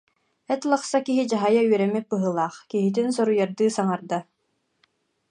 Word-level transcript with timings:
эт 0.53 0.61
лахса 0.69 0.97
киһи 1.07 1.23
дьаһайа 1.31 1.61
үөрэммит 1.67 2.05
быһыылаах, 2.11 2.55
киһитин 2.71 3.07
соруйардыы 3.15 3.69
саҥарда 3.77 4.19